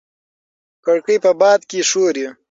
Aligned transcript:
کړکۍ 0.85 1.17
په 1.25 1.31
باد 1.41 1.59
کې 1.69 1.79
ښوري. 1.89 2.25